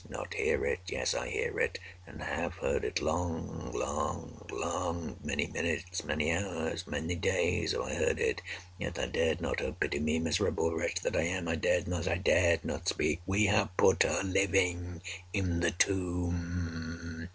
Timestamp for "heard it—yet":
7.93-8.97